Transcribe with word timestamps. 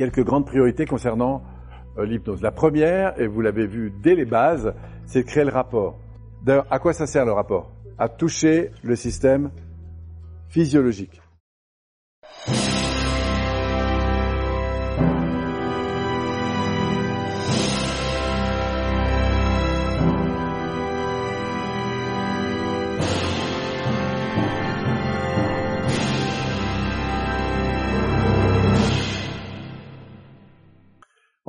quelques 0.00 0.24
grandes 0.24 0.46
priorités 0.46 0.86
concernant 0.86 1.42
euh, 1.98 2.06
l'hypnose. 2.06 2.40
La 2.40 2.52
première, 2.52 3.20
et 3.20 3.26
vous 3.26 3.42
l'avez 3.42 3.66
vu 3.66 3.92
dès 4.02 4.14
les 4.14 4.24
bases, 4.24 4.72
c'est 5.04 5.24
de 5.24 5.26
créer 5.26 5.44
le 5.44 5.50
rapport. 5.50 5.98
D'ailleurs, 6.42 6.66
à 6.70 6.78
quoi 6.78 6.94
ça 6.94 7.06
sert 7.06 7.26
le 7.26 7.32
rapport? 7.32 7.70
À 7.98 8.08
toucher 8.08 8.70
le 8.82 8.96
système 8.96 9.50
physiologique. 10.48 11.20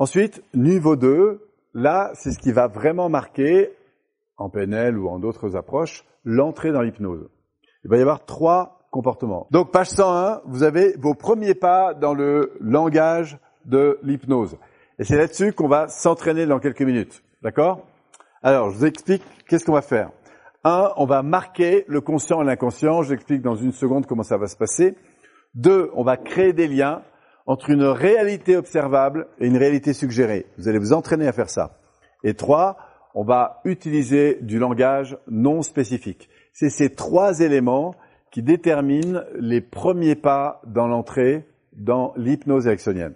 Ensuite, 0.02 0.42
niveau 0.52 0.96
2, 0.96 1.48
là, 1.74 2.10
c'est 2.14 2.32
ce 2.32 2.38
qui 2.40 2.50
va 2.50 2.66
vraiment 2.66 3.08
marquer, 3.08 3.70
en 4.36 4.50
PNL 4.50 4.98
ou 4.98 5.08
en 5.08 5.20
d'autres 5.20 5.54
approches, 5.54 6.04
l'entrée 6.24 6.72
dans 6.72 6.80
l'hypnose. 6.80 7.28
Il 7.84 7.90
va 7.90 7.98
y 7.98 8.00
avoir 8.00 8.24
trois 8.24 8.88
comportements. 8.90 9.46
Donc, 9.52 9.70
page 9.70 9.90
101, 9.90 10.40
vous 10.44 10.64
avez 10.64 10.96
vos 10.98 11.14
premiers 11.14 11.54
pas 11.54 11.94
dans 11.94 12.14
le 12.14 12.54
langage 12.58 13.38
de 13.64 14.00
l'hypnose. 14.02 14.56
Et 14.98 15.04
c'est 15.04 15.16
là-dessus 15.16 15.52
qu'on 15.52 15.68
va 15.68 15.86
s'entraîner 15.86 16.46
dans 16.46 16.58
quelques 16.58 16.82
minutes. 16.82 17.22
D'accord? 17.40 17.86
Alors, 18.42 18.70
je 18.70 18.78
vous 18.78 18.86
explique 18.86 19.22
qu'est-ce 19.46 19.64
qu'on 19.64 19.72
va 19.72 19.82
faire. 19.82 20.10
Un, 20.64 20.90
on 20.96 21.06
va 21.06 21.22
marquer 21.22 21.84
le 21.86 22.00
conscient 22.00 22.42
et 22.42 22.44
l'inconscient. 22.44 23.02
J'explique 23.02 23.42
dans 23.42 23.54
une 23.54 23.70
seconde 23.70 24.06
comment 24.06 24.24
ça 24.24 24.36
va 24.36 24.48
se 24.48 24.56
passer. 24.56 24.96
Deux, 25.54 25.92
on 25.94 26.02
va 26.02 26.16
créer 26.16 26.52
des 26.52 26.66
liens 26.66 27.02
entre 27.46 27.70
une 27.70 27.84
réalité 27.84 28.56
observable 28.56 29.26
et 29.38 29.46
une 29.46 29.56
réalité 29.56 29.92
suggérée. 29.92 30.46
Vous 30.58 30.68
allez 30.68 30.78
vous 30.78 30.92
entraîner 30.92 31.26
à 31.26 31.32
faire 31.32 31.50
ça. 31.50 31.78
Et 32.24 32.34
trois, 32.34 32.76
on 33.14 33.24
va 33.24 33.60
utiliser 33.64 34.38
du 34.40 34.58
langage 34.58 35.18
non 35.28 35.62
spécifique. 35.62 36.28
C'est 36.52 36.70
ces 36.70 36.94
trois 36.94 37.40
éléments 37.40 37.94
qui 38.30 38.42
déterminent 38.42 39.22
les 39.38 39.60
premiers 39.60 40.14
pas 40.14 40.60
dans 40.66 40.86
l'entrée 40.86 41.46
dans 41.72 42.12
l'hypnose 42.16 42.66
ericksonienne. 42.66 43.14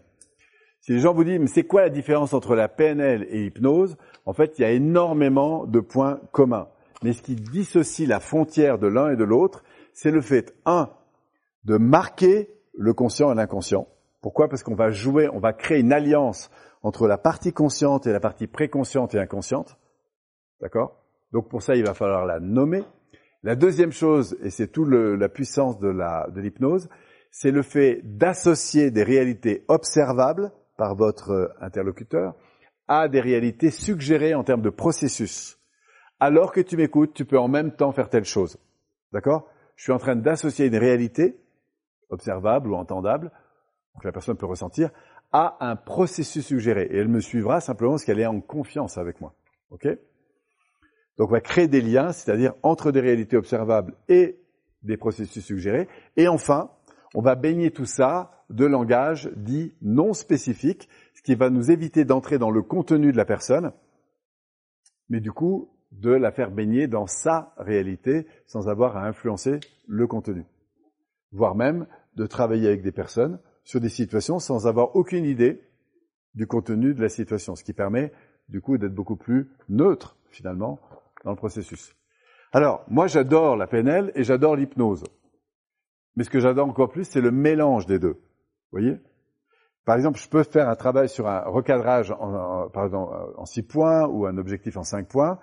Si 0.81 0.93
les 0.93 1.01
gens 1.01 1.15
vous 1.15 1.25
disent, 1.25 1.41
mais 1.41 1.47
c'est 1.47 1.65
quoi 1.65 1.83
la 1.83 1.91
différence 1.91 2.33
entre 2.33 2.55
la 2.55 2.69
PNL 2.69 3.27
et 3.31 3.39
l'hypnose? 3.39 3.97
En 4.25 4.33
fait, 4.33 4.59
il 4.59 4.63
y 4.63 4.65
a 4.65 4.71
énormément 4.71 5.67
de 5.67 5.81
points 5.81 6.21
communs. 6.33 6.69
Mais 7.03 7.13
ce 7.13 7.23
qui 7.23 7.35
dissocie 7.35 8.09
la 8.09 8.21
frontière 8.21 8.79
de 8.79 8.87
l'un 8.87 9.11
et 9.11 9.17
de 9.17 9.25
l'autre, 9.25 9.65
c'est 9.93 10.11
le 10.11 10.21
fait, 10.21 10.55
un, 10.65 10.91
de 11.65 11.77
marquer 11.77 12.51
le 12.75 12.95
conscient 12.95 13.33
et 13.33 13.35
l'inconscient. 13.35 13.89
Pourquoi? 14.27 14.49
Parce 14.49 14.65
qu'on 14.65 14.75
va 14.75 14.91
jouer, 14.91 15.29
on 15.33 15.39
va 15.39 15.53
créer 15.53 15.79
une 15.79 15.93
alliance 15.93 16.51
entre 16.83 17.07
la 17.07 17.17
partie 17.17 17.53
consciente 17.53 18.09
et 18.09 18.13
la 18.13 18.19
partie 18.19 18.49
préconsciente 18.49 19.15
et 19.15 19.21
inconsciente. 19.21 19.79
D'accord? 20.61 21.01
Donc 21.31 21.49
pour 21.49 21.63
ça, 21.63 21.77
il 21.77 21.87
va 21.87 21.95
falloir 21.95 22.27
la 22.27 22.41
nommer. 22.41 22.83
La 23.45 23.55
deuxième 23.55 23.93
chose, 23.93 24.37
et 24.43 24.51
c'est 24.51 24.67
toute 24.67 24.89
la 24.89 25.29
puissance 25.29 25.79
de 25.79 26.41
l'hypnose, 26.41 26.89
c'est 27.31 27.53
le 27.53 27.63
fait 27.63 28.01
d'associer 28.03 28.91
des 28.91 29.05
réalités 29.05 29.65
observables 29.69 30.51
par 30.77 30.97
votre 30.97 31.55
interlocuteur 31.61 32.35
à 32.89 33.07
des 33.07 33.21
réalités 33.21 33.71
suggérées 33.71 34.35
en 34.35 34.43
termes 34.43 34.63
de 34.63 34.71
processus. 34.71 35.61
Alors 36.19 36.51
que 36.51 36.61
tu 36.61 36.77
m'écoutes, 36.77 37.15
tu 37.15 37.27
peux 37.27 37.39
en 37.39 37.47
même 37.47 37.77
temps 37.77 37.93
faire 37.93 38.11
telle 38.11 38.25
chose. 38.25 38.59
D'accord? 39.13 39.49
Je 39.77 39.85
suis 39.85 39.93
en 39.93 39.99
train 39.99 40.17
d'associer 40.17 40.67
une 40.67 40.79
réalité 40.79 41.39
observable 42.11 42.73
ou 42.73 42.75
entendable 42.75 43.31
que 44.01 44.07
la 44.07 44.13
personne 44.13 44.37
peut 44.37 44.47
ressentir, 44.47 44.91
à 45.33 45.57
un 45.61 45.77
processus 45.77 46.47
suggéré. 46.47 46.89
Et 46.91 46.99
elle 46.99 47.09
me 47.09 47.21
suivra 47.21 47.61
simplement 47.61 47.93
parce 47.93 48.05
qu'elle 48.05 48.21
est 48.21 48.27
en 48.27 48.41
confiance 48.41 48.99
avec 48.99 49.21
moi. 49.21 49.35
OK? 49.71 49.87
Donc 51.19 51.29
on 51.29 51.33
va 51.33 51.41
créer 51.41 51.69
des 51.69 51.81
liens, 51.81 52.13
c'est-à-dire 52.13 52.55
entre 52.63 52.93
des 52.93 53.01
réalités 53.01 53.37
observables 53.37 53.95
et 54.09 54.39
des 54.83 54.97
processus 54.97 55.45
suggérés. 55.45 55.89
Et 56.17 56.29
enfin, 56.29 56.71
on 57.15 57.23
va 57.23 57.35
baigner 57.35 57.71
tout 57.71 57.87
ça 57.87 58.45
de 58.51 58.65
langage 58.65 59.31
dit 59.37 59.75
non 59.83 60.13
spécifique, 60.13 60.89
ce 61.15 61.23
qui 61.23 61.35
va 61.35 61.51
nous 61.51 61.71
éviter 61.71 62.05
d'entrer 62.05 62.39
dans 62.39 62.51
le 62.51 62.63
contenu 62.63 63.11
de 63.11 63.17
la 63.17 63.25
personne, 63.25 63.73
mais 65.09 65.21
du 65.21 65.33
coup 65.33 65.71
de 65.93 66.11
la 66.11 66.31
faire 66.31 66.51
baigner 66.51 66.89
dans 66.89 67.07
sa 67.07 67.55
réalité 67.57 68.27
sans 68.47 68.69
avoir 68.69 68.97
à 68.97 69.07
influencer 69.07 69.61
le 69.87 70.07
contenu. 70.07 70.45
Voire 71.33 71.55
même 71.55 71.87
de 72.17 72.27
travailler 72.27 72.69
avec 72.69 72.83
des 72.83 72.93
personnes 72.93 73.39
sur 73.67 73.81
des 73.81 73.89
situations 73.91 74.39
sans 74.39 74.67
avoir 74.67 74.95
aucune 74.97 75.25
idée 75.25 75.61
du 76.35 76.47
contenu 76.47 76.95
de 76.95 77.03
la 77.03 77.09
situation, 77.09 77.57
ce 77.57 77.65
qui 77.65 77.73
permet 77.73 78.13
du 78.49 78.61
coup 78.61 78.79
d'être 78.79 78.95
beaucoup 78.95 79.17
plus 79.17 79.51
neutre 79.69 80.17
finalement 80.31 80.79
dans 81.25 81.33
le 81.33 81.37
processus. 81.37 81.95
Alors, 82.53 82.85
moi 82.89 83.09
j'adore 83.09 83.57
la 83.57 83.67
PNL 83.67 84.13
et 84.15 84.23
j'adore 84.23 84.55
l'hypnose. 84.55 85.03
Mais 86.15 86.23
ce 86.23 86.31
que 86.31 86.39
j'adore 86.39 86.69
encore 86.69 86.91
plus, 86.91 87.05
c'est 87.05 87.21
le 87.21 87.33
mélange 87.33 87.87
des 87.87 87.99
deux. 87.99 88.15
Vous 88.71 88.79
voyez? 88.79 88.99
Par 89.85 89.97
exemple, 89.97 90.19
je 90.19 90.29
peux 90.29 90.45
faire 90.45 90.69
un 90.69 90.77
travail 90.77 91.09
sur 91.09 91.27
un 91.27 91.41
recadrage 91.41 92.13
en, 92.13 93.45
six 93.47 93.63
points 93.63 94.07
ou 94.07 94.27
un 94.27 94.39
objectif 94.39 94.77
en 94.77 94.85
cinq 94.85 95.09
points 95.09 95.39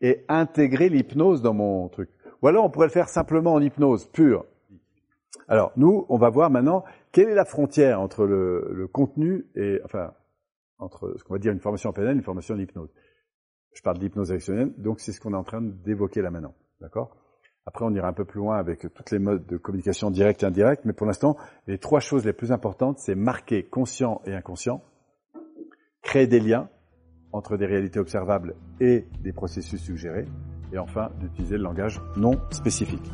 et 0.00 0.24
intégrer 0.28 0.88
l'hypnose 0.88 1.42
dans 1.42 1.54
mon 1.54 1.88
truc. 1.88 2.10
Ou 2.42 2.48
alors 2.48 2.64
on 2.64 2.70
pourrait 2.70 2.86
le 2.86 2.92
faire 2.92 3.08
simplement 3.08 3.54
en 3.54 3.60
hypnose 3.60 4.06
pure. 4.06 4.44
Alors, 5.46 5.72
nous, 5.76 6.06
on 6.08 6.18
va 6.18 6.30
voir 6.30 6.50
maintenant 6.50 6.84
quelle 7.12 7.28
est 7.28 7.34
la 7.34 7.44
frontière 7.44 8.00
entre 8.00 8.24
le, 8.26 8.88
contenu 8.92 9.46
et, 9.54 9.80
enfin, 9.84 10.12
entre 10.78 11.14
ce 11.16 11.24
qu'on 11.24 11.34
va 11.34 11.38
dire 11.38 11.52
une 11.52 11.60
formation 11.60 11.90
en 11.90 11.92
PNL 11.92 12.16
une 12.16 12.22
formation 12.22 12.54
en 12.54 12.58
hypnose. 12.58 12.92
Je 13.74 13.82
parle 13.82 13.98
d'hypnose 13.98 14.30
érectionnelle, 14.30 14.72
donc 14.76 15.00
c'est 15.00 15.12
ce 15.12 15.20
qu'on 15.20 15.32
est 15.32 15.36
en 15.36 15.44
train 15.44 15.62
d'évoquer 15.62 16.22
là 16.22 16.30
maintenant. 16.30 16.54
D'accord? 16.80 17.16
Après, 17.66 17.84
on 17.84 17.92
ira 17.92 18.08
un 18.08 18.14
peu 18.14 18.24
plus 18.24 18.38
loin 18.38 18.56
avec 18.56 18.80
toutes 18.94 19.10
les 19.10 19.18
modes 19.18 19.46
de 19.46 19.58
communication 19.58 20.10
directe 20.10 20.42
et 20.42 20.46
indirecte, 20.46 20.86
mais 20.86 20.94
pour 20.94 21.06
l'instant, 21.06 21.36
les 21.66 21.78
trois 21.78 22.00
choses 22.00 22.24
les 22.24 22.32
plus 22.32 22.50
importantes, 22.50 22.98
c'est 22.98 23.14
marquer 23.14 23.62
conscient 23.62 24.22
et 24.24 24.32
inconscient, 24.34 24.82
créer 26.02 26.26
des 26.26 26.40
liens 26.40 26.70
entre 27.32 27.58
des 27.58 27.66
réalités 27.66 28.00
observables 28.00 28.54
et 28.80 29.06
des 29.20 29.32
processus 29.32 29.82
suggérés, 29.82 30.24
et 30.72 30.78
enfin, 30.78 31.10
d'utiliser 31.20 31.58
le 31.58 31.62
langage 31.62 32.00
non 32.16 32.40
spécifique. 32.50 33.12